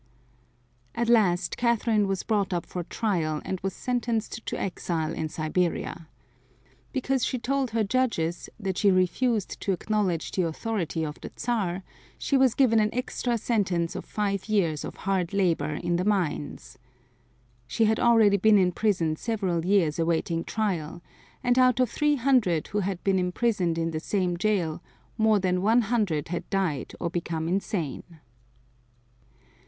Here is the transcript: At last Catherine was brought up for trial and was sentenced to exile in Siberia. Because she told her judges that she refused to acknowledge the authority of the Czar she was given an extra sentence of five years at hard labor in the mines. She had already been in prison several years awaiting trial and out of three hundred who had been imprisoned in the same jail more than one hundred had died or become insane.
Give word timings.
At 0.95 1.09
last 1.09 1.57
Catherine 1.57 2.07
was 2.07 2.23
brought 2.23 2.53
up 2.53 2.65
for 2.65 2.81
trial 2.83 3.39
and 3.45 3.59
was 3.59 3.73
sentenced 3.75 4.43
to 4.47 4.59
exile 4.59 5.13
in 5.13 5.29
Siberia. 5.29 6.07
Because 6.91 7.23
she 7.23 7.37
told 7.37 7.69
her 7.69 7.83
judges 7.83 8.49
that 8.59 8.79
she 8.79 8.89
refused 8.89 9.61
to 9.61 9.73
acknowledge 9.73 10.31
the 10.31 10.47
authority 10.47 11.05
of 11.05 11.21
the 11.21 11.29
Czar 11.37 11.83
she 12.17 12.35
was 12.35 12.55
given 12.55 12.79
an 12.79 12.89
extra 12.91 13.37
sentence 13.37 13.95
of 13.95 14.03
five 14.03 14.49
years 14.49 14.83
at 14.83 14.97
hard 14.97 15.33
labor 15.35 15.75
in 15.75 15.97
the 15.97 16.03
mines. 16.03 16.79
She 17.67 17.85
had 17.85 17.99
already 17.99 18.37
been 18.37 18.57
in 18.57 18.71
prison 18.71 19.17
several 19.17 19.63
years 19.63 19.99
awaiting 19.99 20.45
trial 20.45 21.03
and 21.43 21.59
out 21.59 21.79
of 21.79 21.91
three 21.91 22.15
hundred 22.15 22.65
who 22.69 22.79
had 22.79 23.03
been 23.03 23.19
imprisoned 23.19 23.77
in 23.77 23.91
the 23.91 23.99
same 23.99 24.35
jail 24.37 24.81
more 25.15 25.37
than 25.37 25.61
one 25.61 25.81
hundred 25.81 26.29
had 26.29 26.49
died 26.49 26.95
or 26.99 27.11
become 27.11 27.47
insane. 27.47 28.01